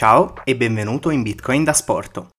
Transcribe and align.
Ciao 0.00 0.32
e 0.44 0.56
benvenuto 0.56 1.10
in 1.10 1.20
Bitcoin 1.20 1.62
da 1.62 1.74
Sporto. 1.74 2.30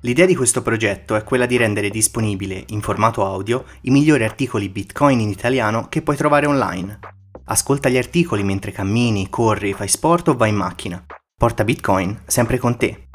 L'idea 0.00 0.24
di 0.24 0.34
questo 0.34 0.62
progetto 0.62 1.14
è 1.14 1.24
quella 1.24 1.44
di 1.44 1.58
rendere 1.58 1.90
disponibile, 1.90 2.64
in 2.68 2.80
formato 2.80 3.26
audio, 3.26 3.66
i 3.82 3.90
migliori 3.90 4.24
articoli 4.24 4.70
Bitcoin 4.70 5.20
in 5.20 5.28
italiano 5.28 5.88
che 5.90 6.00
puoi 6.00 6.16
trovare 6.16 6.46
online. 6.46 7.00
Ascolta 7.44 7.90
gli 7.90 7.98
articoli 7.98 8.42
mentre 8.42 8.72
cammini, 8.72 9.28
corri, 9.28 9.74
fai 9.74 9.88
sport 9.88 10.28
o 10.28 10.36
vai 10.36 10.48
in 10.48 10.56
macchina. 10.56 11.04
Porta 11.36 11.64
Bitcoin 11.64 12.22
sempre 12.24 12.56
con 12.56 12.78
te. 12.78 13.08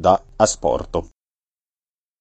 Da 0.00 0.20
Asporto. 0.36 1.10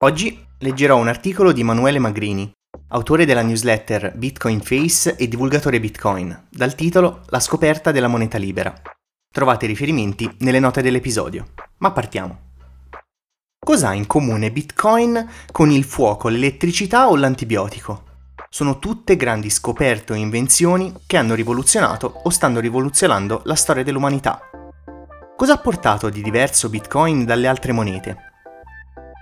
Oggi 0.03 0.45
leggerò 0.59 0.97
un 0.97 1.07
articolo 1.07 1.51
di 1.51 1.61
Emanuele 1.61 1.97
Magrini, 1.97 2.51
autore 2.89 3.25
della 3.25 3.41
newsletter 3.41 4.15
Bitcoin 4.15 4.61
Face 4.61 5.15
e 5.15 5.27
divulgatore 5.27 5.79
Bitcoin, 5.79 6.47
dal 6.49 6.75
titolo 6.75 7.23
La 7.27 7.39
scoperta 7.39 7.91
della 7.91 8.07
moneta 8.07 8.37
libera. 8.37 8.73
Trovate 9.33 9.65
i 9.65 9.69
riferimenti 9.69 10.29
nelle 10.39 10.59
note 10.59 10.81
dell'episodio. 10.81 11.53
Ma 11.77 11.91
partiamo. 11.91 12.47
Cos'ha 13.57 13.93
in 13.93 14.07
comune 14.07 14.51
Bitcoin 14.51 15.29
con 15.51 15.71
il 15.71 15.83
fuoco, 15.83 16.27
l'elettricità 16.27 17.09
o 17.09 17.15
l'antibiotico? 17.15 18.07
Sono 18.49 18.79
tutte 18.79 19.15
grandi 19.15 19.49
scoperte 19.49 20.13
o 20.13 20.15
invenzioni 20.15 20.93
che 21.05 21.17
hanno 21.17 21.35
rivoluzionato 21.35 22.21
o 22.23 22.29
stanno 22.29 22.59
rivoluzionando 22.59 23.41
la 23.45 23.55
storia 23.55 23.83
dell'umanità. 23.83 24.41
Cosa 25.39 25.53
ha 25.53 25.57
portato 25.57 26.09
di 26.09 26.21
diverso 26.21 26.67
Bitcoin 26.67 27.23
dalle 27.23 27.47
altre 27.47 27.71
monete? 27.71 28.17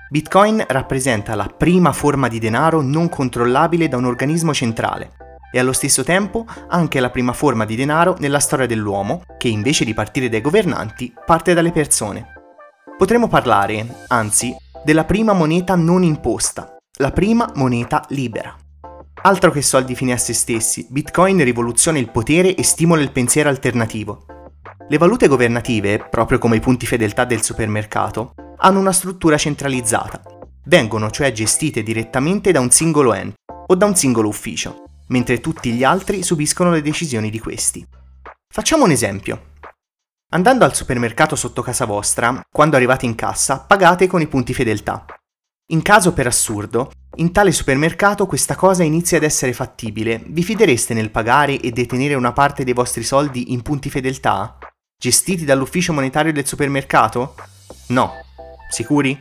Bitcoin 0.10 0.66
rappresenta 0.68 1.36
la 1.36 1.46
prima 1.46 1.92
forma 1.92 2.28
di 2.28 2.40
denaro 2.40 2.82
non 2.82 3.08
controllabile 3.08 3.88
da 3.88 3.98
un 3.98 4.06
organismo 4.06 4.52
centrale 4.52 5.12
e 5.52 5.60
allo 5.60 5.74
stesso 5.74 6.04
tempo 6.04 6.48
anche 6.70 7.00
la 7.00 7.12
prima 7.12 7.34
forma 7.34 7.66
di 7.66 7.76
denaro 7.76 8.16
nella 8.18 8.40
storia 8.40 8.66
dell'uomo 8.66 9.22
che 9.38 9.48
invece 9.48 9.86
di 9.86 9.94
partire 9.94 10.28
dai 10.28 10.42
governanti 10.42 11.14
parte 11.24 11.54
dalle 11.54 11.72
persone. 11.72 12.26
Potremmo 12.98 13.28
parlare, 13.28 13.86
anzi, 14.08 14.56
della 14.84 15.04
prima 15.04 15.34
moneta 15.34 15.76
non 15.76 16.02
imposta, 16.02 16.78
la 16.98 17.12
prima 17.12 17.48
moneta 17.54 18.04
libera. 18.08 18.56
Altro 19.22 19.52
che 19.52 19.62
soldi 19.62 19.94
fine 19.94 20.14
a 20.14 20.18
se 20.18 20.34
stessi, 20.34 20.88
Bitcoin 20.90 21.44
rivoluziona 21.44 22.00
il 22.00 22.10
potere 22.10 22.56
e 22.56 22.64
stimola 22.64 23.04
il 23.04 23.12
pensiero 23.12 23.50
alternativo, 23.50 24.26
le 24.90 24.98
valute 24.98 25.28
governative, 25.28 26.08
proprio 26.10 26.38
come 26.38 26.56
i 26.56 26.62
punti 26.62 26.86
fedeltà 26.86 27.26
del 27.26 27.42
supermercato, 27.42 28.34
hanno 28.58 28.80
una 28.80 28.94
struttura 28.94 29.38
centralizzata. 29.38 30.22
Vengono 30.64 31.10
cioè 31.10 31.32
gestite 31.32 31.84
direttamente 31.84 32.52
da 32.52 32.60
un 32.62 32.72
singolo 32.72 33.14
ente 33.14 33.36
o 33.68 33.76
da 33.76 33.86
un 33.86 33.96
singolo 33.96 34.30
ufficio, 34.30 34.84
mentre 35.08 35.42
tutti 35.42 35.72
gli 35.72 35.84
altri 35.84 36.24
subiscono 36.24 36.72
le 36.72 36.82
decisioni 36.82 37.30
di 37.30 37.40
questi. 37.40 37.86
Facciamo 38.48 38.86
un 38.86 38.92
esempio. 38.92 39.56
Andando 40.30 40.64
al 40.64 40.76
supermercato 40.76 41.36
sotto 41.36 41.62
casa 41.62 41.86
vostra, 41.86 42.42
quando 42.50 42.76
arrivate 42.78 43.06
in 43.06 43.16
cassa, 43.16 43.60
pagate 43.60 44.08
con 44.08 44.22
i 44.22 44.28
punti 44.28 44.54
fedeltà. 44.54 45.06
In 45.72 45.82
caso 45.82 46.14
per 46.14 46.28
assurdo, 46.28 46.92
in 47.18 47.34
tale 47.34 47.52
supermercato 47.52 48.26
questa 48.26 48.56
cosa 48.56 48.84
inizia 48.84 49.18
ad 49.18 49.24
essere 49.24 49.52
fattibile, 49.52 50.24
vi 50.28 50.44
fidereste 50.44 50.94
nel 50.94 51.12
pagare 51.12 51.60
e 51.60 51.72
detenere 51.72 52.14
una 52.14 52.32
parte 52.32 52.64
dei 52.64 52.74
vostri 52.74 53.04
soldi 53.04 53.52
in 53.52 53.62
punti 53.62 53.90
fedeltà? 53.90 54.58
Gestiti 55.00 55.46
dall'ufficio 55.46 55.94
monetario 55.94 56.34
del 56.34 56.48
supermercato? 56.48 57.36
No. 57.90 58.14
Sicuri? 58.68 59.16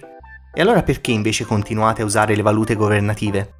E 0.54 0.60
allora 0.62 0.82
perché 0.82 1.10
invece 1.10 1.44
continuate 1.44 2.00
a 2.00 2.06
usare 2.06 2.34
le 2.34 2.40
valute 2.40 2.74
governative? 2.74 3.52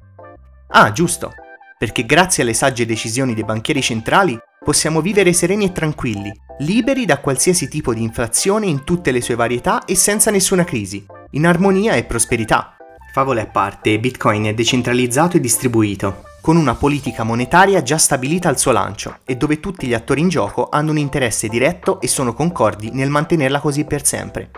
Ah, 0.69 0.91
giusto. 0.91 1.31
Perché 1.77 2.07
grazie 2.07 2.41
alle 2.41 2.55
sagge 2.55 2.87
decisioni 2.87 3.35
dei 3.35 3.43
banchieri 3.43 3.83
centrali 3.83 4.35
possiamo 4.65 4.99
vivere 4.99 5.31
sereni 5.31 5.65
e 5.65 5.71
tranquilli, 5.71 6.31
liberi 6.61 7.05
da 7.05 7.19
qualsiasi 7.19 7.67
tipo 7.67 7.93
di 7.93 8.01
inflazione 8.01 8.65
in 8.65 8.83
tutte 8.83 9.11
le 9.11 9.21
sue 9.21 9.35
varietà 9.35 9.85
e 9.85 9.93
senza 9.93 10.31
nessuna 10.31 10.63
crisi, 10.63 11.05
in 11.33 11.45
armonia 11.45 11.93
e 11.93 12.03
prosperità. 12.03 12.75
Favole 13.11 13.41
a 13.41 13.45
parte, 13.45 13.99
Bitcoin 13.99 14.45
è 14.45 14.55
decentralizzato 14.55 15.37
e 15.37 15.39
distribuito, 15.39 16.23
con 16.47 16.55
una 16.55 16.75
politica 16.75 17.25
monetaria 17.25 17.83
già 17.83 17.97
stabilita 17.97 18.47
al 18.47 18.57
suo 18.57 18.71
lancio 18.71 19.17
e 19.25 19.35
dove 19.35 19.59
tutti 19.59 19.85
gli 19.85 19.93
attori 19.93 20.21
in 20.21 20.29
gioco 20.29 20.69
hanno 20.71 20.91
un 20.91 20.97
interesse 20.97 21.49
diretto 21.49 21.99
e 21.99 22.07
sono 22.07 22.33
concordi 22.33 22.89
nel 22.93 23.09
mantenerla 23.09 23.59
così 23.59 23.83
per 23.83 24.05
sempre. 24.05 24.51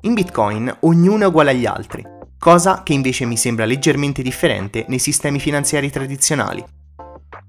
In 0.00 0.14
Bitcoin 0.14 0.78
ognuno 0.80 1.22
è 1.22 1.26
uguale 1.28 1.50
agli 1.52 1.64
altri, 1.64 2.04
cosa 2.36 2.82
che 2.82 2.92
invece 2.92 3.24
mi 3.24 3.36
sembra 3.36 3.66
leggermente 3.66 4.20
differente 4.20 4.84
nei 4.88 4.98
sistemi 4.98 5.38
finanziari 5.38 5.92
tradizionali. 5.92 6.64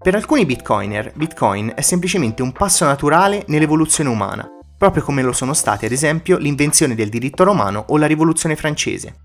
Per 0.04 0.14
alcuni 0.14 0.46
bitcoiner, 0.46 1.14
Bitcoin 1.16 1.72
è 1.74 1.82
semplicemente 1.82 2.44
un 2.44 2.52
passo 2.52 2.86
naturale 2.86 3.44
nell'evoluzione 3.48 4.12
umana, 4.12 4.48
proprio 4.78 5.02
come 5.02 5.24
lo 5.24 5.34
sono 5.34 5.56
state 5.56 5.88
ad 5.88 5.92
esempio 5.92 6.38
l'invenzione 6.38 6.94
del 6.94 7.10
diritto 7.10 7.44
romano 7.44 7.86
o 7.88 7.98
la 7.98 8.06
rivoluzione 8.06 8.56
francese. 8.56 9.16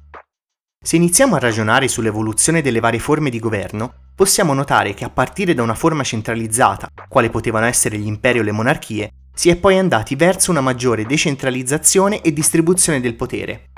Se 0.83 0.97
iniziamo 0.97 1.37
a 1.37 1.39
ragionare 1.39 1.87
sull'evoluzione 1.87 2.63
delle 2.63 2.81
varie 2.81 2.99
forme 2.99 3.31
di 3.31 3.39
governo, 3.39 3.93
possiamo 4.15 4.55
notare 4.55 4.95
che 4.95 5.05
a 5.05 5.11
partire 5.11 5.55
da 5.55 5.63
una 5.63 5.75
forma 5.75 6.03
centralizzata, 6.03 6.89
quale 7.09 7.31
potevano 7.31 7.67
essere 7.67 7.99
gli 7.99 8.07
imperi 8.07 8.39
o 8.39 8.43
le 8.43 8.53
monarchie, 8.53 9.13
si 9.35 9.49
è 9.49 9.57
poi 9.57 9.79
andati 9.79 10.15
verso 10.15 10.51
una 10.51 10.61
maggiore 10.61 11.07
decentralizzazione 11.07 12.21
e 12.21 12.33
distribuzione 12.33 13.01
del 13.01 13.15
potere. 13.15 13.71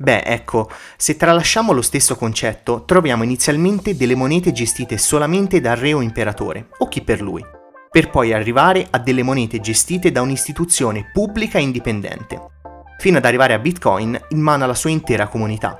Beh, 0.00 0.22
ecco, 0.22 0.70
se 0.96 1.16
tralasciamo 1.16 1.72
lo 1.72 1.82
stesso 1.82 2.16
concetto, 2.16 2.84
troviamo 2.84 3.22
inizialmente 3.22 3.96
delle 3.96 4.14
monete 4.14 4.50
gestite 4.50 4.96
solamente 4.96 5.60
dal 5.60 5.76
re 5.76 5.92
o 5.92 6.00
imperatore, 6.00 6.68
o 6.78 6.88
chi 6.88 7.02
per 7.02 7.20
lui, 7.20 7.44
per 7.90 8.08
poi 8.08 8.32
arrivare 8.32 8.86
a 8.88 8.98
delle 8.98 9.22
monete 9.22 9.60
gestite 9.60 10.10
da 10.10 10.22
un'istituzione 10.22 11.10
pubblica 11.12 11.58
e 11.58 11.62
indipendente, 11.62 12.40
fino 12.98 13.18
ad 13.18 13.26
arrivare 13.26 13.52
a 13.52 13.58
Bitcoin 13.58 14.18
in 14.30 14.40
mano 14.40 14.64
alla 14.64 14.74
sua 14.74 14.90
intera 14.90 15.28
comunità. 15.28 15.78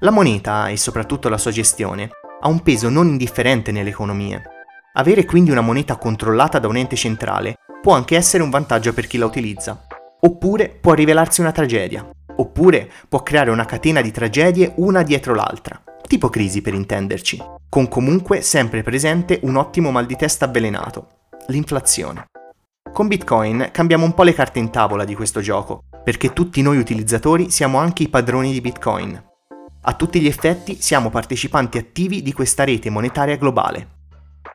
La 0.00 0.10
moneta, 0.10 0.68
e 0.68 0.76
soprattutto 0.76 1.28
la 1.28 1.38
sua 1.38 1.50
gestione, 1.50 2.08
ha 2.40 2.48
un 2.48 2.60
peso 2.60 2.88
non 2.88 3.08
indifferente 3.08 3.72
nelle 3.72 3.90
economie. 3.90 4.42
Avere 4.94 5.24
quindi 5.24 5.50
una 5.50 5.60
moneta 5.60 5.96
controllata 5.96 6.58
da 6.58 6.68
un 6.68 6.76
ente 6.76 6.96
centrale 6.96 7.56
può 7.82 7.94
anche 7.94 8.16
essere 8.16 8.42
un 8.42 8.50
vantaggio 8.50 8.92
per 8.92 9.06
chi 9.06 9.18
la 9.18 9.26
utilizza, 9.26 9.86
oppure 10.20 10.68
può 10.68 10.92
rivelarsi 10.92 11.40
una 11.40 11.52
tragedia, 11.52 12.08
oppure 12.36 12.90
può 13.08 13.22
creare 13.22 13.50
una 13.50 13.64
catena 13.64 14.00
di 14.00 14.10
tragedie 14.10 14.72
una 14.76 15.02
dietro 15.02 15.34
l'altra, 15.34 15.80
tipo 16.06 16.28
crisi 16.28 16.62
per 16.62 16.74
intenderci, 16.74 17.42
con 17.68 17.88
comunque 17.88 18.40
sempre 18.40 18.82
presente 18.82 19.40
un 19.42 19.56
ottimo 19.56 19.90
mal 19.90 20.06
di 20.06 20.16
testa 20.16 20.46
avvelenato, 20.46 21.08
l'inflazione. 21.48 22.26
Con 22.92 23.06
Bitcoin 23.06 23.68
cambiamo 23.72 24.04
un 24.04 24.14
po' 24.14 24.22
le 24.22 24.34
carte 24.34 24.58
in 24.58 24.70
tavola 24.70 25.04
di 25.04 25.14
questo 25.14 25.40
gioco, 25.40 25.84
perché 26.02 26.32
tutti 26.32 26.62
noi 26.62 26.78
utilizzatori 26.78 27.50
siamo 27.50 27.78
anche 27.78 28.04
i 28.04 28.08
padroni 28.08 28.50
di 28.50 28.60
Bitcoin 28.60 29.26
a 29.88 29.94
tutti 29.94 30.20
gli 30.20 30.26
effetti 30.26 30.76
siamo 30.82 31.08
partecipanti 31.08 31.78
attivi 31.78 32.20
di 32.20 32.34
questa 32.34 32.62
rete 32.62 32.90
monetaria 32.90 33.38
globale. 33.38 33.96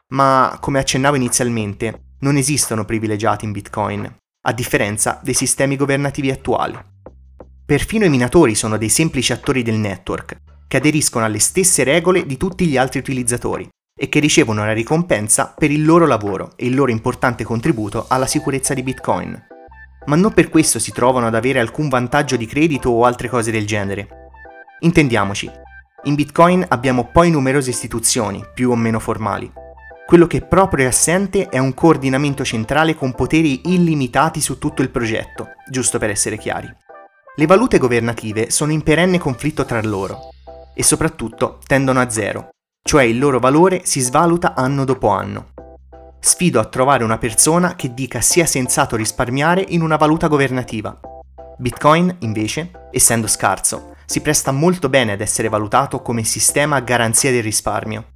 Ma, 0.10 0.60
come 0.62 0.78
accennavo 0.78 1.16
inizialmente, 1.16 2.18
non 2.20 2.38
esistono 2.38 2.86
privilegiati 2.86 3.44
in 3.44 3.52
Bitcoin, 3.52 4.16
a 4.46 4.54
differenza 4.54 5.20
dei 5.24 5.34
sistemi 5.34 5.76
governativi 5.76 6.30
attuali. 6.30 6.78
Perfino 7.66 8.06
i 8.06 8.10
minatori 8.10 8.54
sono 8.54 8.78
dei 8.78 8.90
semplici 8.90 9.34
attori 9.34 9.64
del 9.64 9.74
network, 9.74 10.38
che 10.68 10.78
aderiscono 10.78 11.26
alle 11.26 11.40
stesse 11.40 11.84
regole 11.84 12.28
di 12.28 12.38
tutti 12.38 12.68
gli 12.68 12.78
altri 12.78 13.00
utilizzatori 13.00 13.68
e 14.00 14.10
che 14.10 14.20
ricevono 14.20 14.62
una 14.62 14.74
ricompensa 14.74 15.52
per 15.58 15.72
il 15.72 15.84
loro 15.84 16.06
lavoro 16.06 16.54
e 16.58 16.68
il 16.68 16.76
loro 16.76 16.92
importante 16.92 17.44
contributo 17.44 18.06
alla 18.08 18.28
sicurezza 18.28 18.76
di 18.76 18.84
Bitcoin. 18.84 19.48
Ma 20.06 20.16
non 20.16 20.32
per 20.32 20.50
questo 20.50 20.78
si 20.78 20.92
trovano 20.92 21.26
ad 21.26 21.34
avere 21.34 21.60
alcun 21.60 21.90
vantaggio 21.90 22.36
di 22.36 22.46
credito 22.46 22.92
o 22.92 23.06
altre 23.06 23.30
cose 23.30 23.50
del 23.50 23.66
genere, 23.66 24.23
Intendiamoci, 24.84 25.50
in 26.04 26.16
Bitcoin 26.16 26.66
abbiamo 26.68 27.06
poi 27.10 27.32
numerose 27.32 27.70
istituzioni, 27.70 28.44
più 28.54 28.70
o 28.70 28.76
meno 28.76 29.00
formali. 29.00 29.50
Quello 30.06 30.28
che 30.28 30.42
proprio 30.42 30.84
è 30.84 30.90
assente 30.90 31.48
è 31.48 31.58
un 31.58 31.74
coordinamento 31.74 32.44
centrale 32.44 32.94
con 32.94 33.14
poteri 33.14 33.62
illimitati 33.74 34.42
su 34.42 34.58
tutto 34.58 34.82
il 34.82 34.90
progetto, 34.90 35.52
giusto 35.72 36.00
per 36.00 36.10
essere 36.10 36.38
chiari. 36.38 36.70
Le 37.36 37.46
valute 37.46 37.78
governative 37.78 38.50
sono 38.50 38.74
in 38.74 38.82
perenne 38.84 39.20
conflitto 39.20 39.64
tra 39.64 39.82
loro 39.82 40.32
e 40.76 40.84
soprattutto 40.84 41.60
tendono 41.66 42.02
a 42.02 42.10
zero, 42.10 42.50
cioè 42.86 43.04
il 43.04 43.18
loro 43.18 43.40
valore 43.40 43.86
si 43.86 44.02
svaluta 44.02 44.54
anno 44.54 44.84
dopo 44.84 45.08
anno. 45.08 45.54
Sfido 46.20 46.60
a 46.60 46.66
trovare 46.66 47.06
una 47.06 47.18
persona 47.18 47.76
che 47.76 47.94
dica 47.94 48.20
sia 48.20 48.46
sensato 48.46 48.98
risparmiare 48.98 49.64
in 49.66 49.82
una 49.82 49.96
valuta 49.96 50.28
governativa. 50.28 51.00
Bitcoin, 51.58 52.18
invece, 52.20 52.90
essendo 52.92 53.28
scarso, 53.28 53.93
si 54.06 54.22
presta 54.22 54.52
molto 54.52 54.90
bene 54.90 55.14
ad 55.14 55.22
essere 55.22 55.50
valutato 55.50 56.02
come 56.02 56.24
sistema 56.24 56.78
a 56.78 56.82
garanzia 56.82 57.32
del 57.32 57.44
risparmio. 57.44 58.14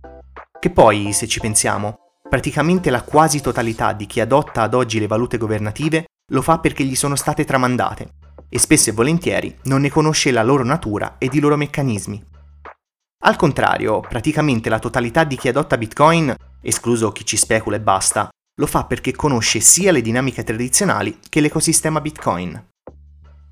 Che 0.59 0.69
poi, 0.69 1.13
se 1.13 1.27
ci 1.27 1.39
pensiamo, 1.39 1.97
praticamente 2.29 2.89
la 2.89 3.03
quasi 3.03 3.41
totalità 3.41 3.93
di 3.93 4.05
chi 4.05 4.19
adotta 4.19 4.61
ad 4.61 4.73
oggi 4.73 4.99
le 4.99 5.07
valute 5.07 5.37
governative 5.37 6.05
lo 6.31 6.41
fa 6.41 6.59
perché 6.59 6.83
gli 6.83 6.95
sono 6.95 7.15
state 7.15 7.45
tramandate 7.45 8.09
e 8.49 8.59
spesso 8.59 8.89
e 8.89 8.93
volentieri 8.93 9.55
non 9.63 9.81
ne 9.81 9.89
conosce 9.89 10.31
la 10.31 10.43
loro 10.43 10.63
natura 10.63 11.15
ed 11.17 11.33
i 11.33 11.39
loro 11.39 11.55
meccanismi. 11.57 12.23
Al 13.23 13.35
contrario, 13.35 14.01
praticamente 14.01 14.69
la 14.69 14.79
totalità 14.79 15.23
di 15.23 15.35
chi 15.35 15.47
adotta 15.47 15.77
Bitcoin, 15.77 16.33
escluso 16.61 17.11
chi 17.11 17.25
ci 17.25 17.35
specula 17.35 17.77
e 17.77 17.81
basta, 17.81 18.29
lo 18.59 18.67
fa 18.67 18.85
perché 18.85 19.11
conosce 19.13 19.59
sia 19.59 19.91
le 19.91 20.01
dinamiche 20.01 20.43
tradizionali 20.43 21.19
che 21.29 21.41
l'ecosistema 21.41 22.01
Bitcoin. 22.01 22.63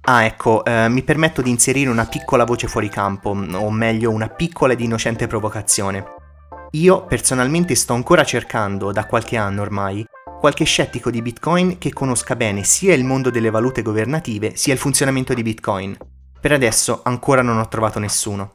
Ah, 0.07 0.24
ecco, 0.24 0.63
eh, 0.63 0.88
mi 0.88 1.02
permetto 1.02 1.42
di 1.42 1.50
inserire 1.50 1.90
una 1.90 2.06
piccola 2.06 2.44
voce 2.44 2.68
fuori 2.68 2.90
campo, 2.90 3.30
o 3.31 3.72
meglio 3.72 4.12
una 4.12 4.30
piccola 4.30 4.74
ed 4.74 4.81
innocente 4.81 5.25
provocazione. 5.25 6.06
Io 6.72 7.06
personalmente 7.06 7.74
sto 7.74 7.94
ancora 7.94 8.24
cercando, 8.24 8.92
da 8.92 9.07
qualche 9.07 9.36
anno 9.36 9.63
ormai, 9.63 10.06
qualche 10.40 10.63
scettico 10.63 11.10
di 11.10 11.24
Bitcoin 11.24 11.80
che 11.80 11.92
conosca 11.92 12.36
bene 12.36 12.63
sia 12.63 12.94
il 12.94 13.04
mondo 13.04 13.31
delle 13.31 13.50
valute 13.50 13.81
governative 13.81 14.56
sia 14.56 14.74
il 14.74 14.80
funzionamento 14.80 15.34
di 15.34 15.42
Bitcoin. 15.42 15.98
Per 16.40 16.52
adesso 16.52 17.02
ancora 17.04 17.42
non 17.42 17.57
ho 17.57 17.68
trovato 17.68 17.98
nessuno. 17.98 18.54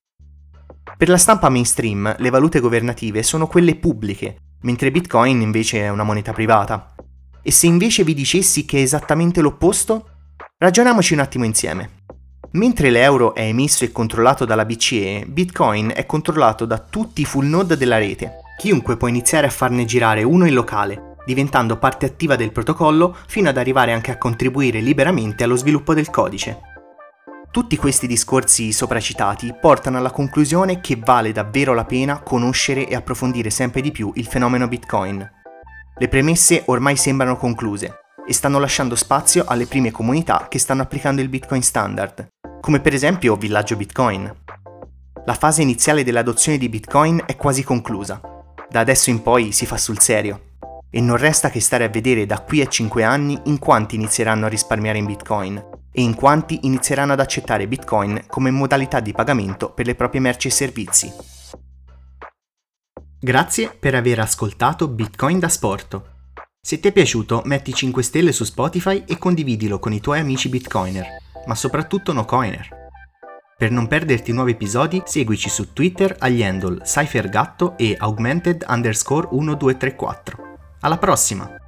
Per 0.97 1.09
la 1.09 1.19
stampa 1.19 1.49
mainstream 1.49 2.15
le 2.17 2.31
valute 2.31 2.61
governative 2.61 3.25
sono 3.25 3.49
quelle 3.49 3.75
pubbliche, 3.75 4.37
mentre 4.61 4.93
Bitcoin 4.93 5.41
invece 5.41 5.81
è 5.81 5.89
una 5.89 6.05
moneta 6.05 6.33
privata. 6.33 6.95
E 7.43 7.51
se 7.51 7.67
invece 7.67 8.05
vi 8.05 8.15
dicessi 8.15 8.65
che 8.65 8.79
è 8.79 8.83
esattamente 8.83 9.41
l'opposto? 9.41 10.10
Ragioniamoci 10.63 11.15
un 11.15 11.21
attimo 11.21 11.47
insieme. 11.47 12.03
Mentre 12.51 12.91
l'euro 12.91 13.35
è 13.35 13.41
emesso 13.41 13.83
e 13.83 13.93
controllato 13.93 14.45
dalla 14.45 14.67
BCE, 14.67 15.25
Bitcoin 15.27 15.91
è 15.95 16.05
controllato 16.05 16.67
da 16.67 16.79
tutti 16.79 17.23
i 17.23 17.25
full 17.25 17.47
node 17.47 17.79
della 17.79 17.97
rete. 17.97 18.41
Chiunque 18.59 18.99
può 18.99 19.09
iniziare 19.09 19.47
a 19.47 19.51
farne 19.51 19.87
girare 19.87 20.23
uno 20.23 20.45
in 20.45 20.53
locale, 20.53 21.15
diventando 21.25 21.79
parte 21.79 22.05
attiva 22.05 22.37
del 22.37 22.53
protocollo 22.53 23.17
fino 23.27 23.49
ad 23.49 23.57
arrivare 23.57 23.95
anche 23.95 24.11
a 24.11 24.19
contribuire 24.19 24.81
liberamente 24.81 25.45
allo 25.45 25.57
sviluppo 25.57 25.95
del 25.95 26.11
codice. 26.11 26.59
Tutti 27.51 27.79
questi 27.79 28.07
discorsi 28.07 28.71
sopracitati 28.71 29.55
portano 29.59 29.97
alla 29.97 30.11
conclusione 30.11 30.83
che 30.83 31.01
vale 31.03 31.33
davvero 31.33 31.73
la 31.73 31.87
pena 31.87 32.21
conoscere 32.21 32.87
e 32.87 32.95
approfondire 32.95 33.49
sempre 33.49 33.81
di 33.81 33.93
più 33.93 34.13
il 34.17 34.27
fenomeno 34.27 34.69
Bitcoin. 34.69 35.27
Le 35.97 36.09
premesse 36.09 36.65
ormai 36.67 36.97
sembrano 36.97 37.39
concluse 37.39 38.01
e 38.27 38.33
stanno 38.33 38.59
lasciando 38.59 38.95
spazio 38.95 39.45
alle 39.47 39.67
prime 39.67 39.91
comunità 39.91 40.47
che 40.49 40.59
stanno 40.59 40.83
applicando 40.83 41.21
il 41.21 41.29
Bitcoin 41.29 41.63
standard, 41.63 42.29
come 42.61 42.81
per 42.81 42.95
esempio 42.95 43.37
Villaggio 43.37 43.77
Bitcoin. 43.77 44.33
La 45.27 45.35
fase 45.35 45.63
iniziale 45.63 46.05
dell'adozione 46.05 46.59
di 46.59 46.69
Bitcoin 46.69 47.23
è 47.27 47.37
quasi 47.37 47.63
conclusa. 47.63 48.21
Da 48.69 48.81
adesso 48.81 49.11
in 49.11 49.23
poi 49.23 49.53
si 49.53 49.67
fa 49.67 49.77
sul 49.77 50.01
serio. 50.01 50.49
E 50.91 51.01
non 51.01 51.17
resta 51.17 51.51
che 51.51 51.61
stare 51.61 51.85
a 51.85 51.89
vedere 51.89 52.27
da 52.27 52.41
qui 52.41 52.61
a 52.61 52.67
5 52.67 53.05
anni 53.05 53.39
in 53.45 53.59
quanti 53.59 53.97
inizieranno 53.97 54.47
a 54.47 54.49
risparmiare 54.49 54.99
in 54.99 55.07
Bitcoin 55.07 55.57
e 55.93 56.03
in 56.03 56.15
quanti 56.15 56.61
inizieranno 56.63 57.13
ad 57.13 57.21
accettare 57.21 57.69
Bitcoin 57.69 58.25
come 58.29 58.51
modalità 58.51 59.01
di 59.01 59.13
pagamento 59.13 59.71
per 59.71 59.87
le 59.87 59.95
proprie 59.95 60.21
merci 60.21 60.49
e 60.49 60.51
servizi. 60.51 61.13
Grazie 63.23 63.69
per 63.79 63.95
aver 63.95 64.21
ascoltato 64.21 64.89
Bitcoin 64.89 65.39
da 65.39 65.49
Sporto. 65.49 66.20
Se 66.63 66.79
ti 66.79 66.89
è 66.89 66.93
piaciuto 66.93 67.41
metti 67.47 67.73
5 67.73 68.03
stelle 68.03 68.33
su 68.33 68.45
Spotify 68.45 69.05
e 69.07 69.17
condividilo 69.17 69.79
con 69.79 69.95
i 69.95 70.01
tuoi 70.01 70.21
amici 70.21 70.51
Bitcoiner, 70.51 71.07
ma 71.47 71.55
soprattutto 71.55 72.13
no 72.13 72.27
coiner. 72.27 72.69
Per 73.57 73.71
non 73.71 73.89
perderti 73.89 74.31
nuovi 74.33 74.53
episodi 74.53 75.03
seguici 75.07 75.49
su 75.49 75.73
Twitter 75.73 76.15
agli 76.19 76.43
handle 76.43 76.83
CypherGatto 76.85 77.79
e 77.79 77.97
augmented 77.99 78.67
underscore 78.69 79.29
1234. 79.31 80.59
Alla 80.81 80.99
prossima! 80.99 81.60